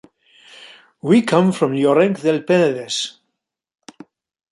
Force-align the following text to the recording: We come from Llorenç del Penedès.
We 1.09 1.17
come 1.33 1.51
from 1.57 1.75
Llorenç 1.81 2.23
del 2.29 2.39
Penedès. 2.47 2.97